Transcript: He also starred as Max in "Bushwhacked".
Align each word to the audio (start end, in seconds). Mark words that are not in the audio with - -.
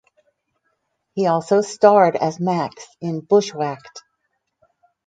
He 1.13 1.27
also 1.27 1.61
starred 1.61 2.15
as 2.15 2.39
Max 2.39 2.87
in 3.01 3.19
"Bushwhacked". 3.19 4.01